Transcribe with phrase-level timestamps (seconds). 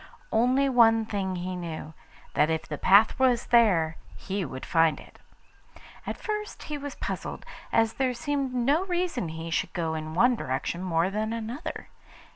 [0.31, 1.93] Only one thing he knew,
[2.33, 5.19] that if the path was there, he would find it.
[6.07, 10.35] At first he was puzzled, as there seemed no reason he should go in one
[10.35, 11.89] direction more than another.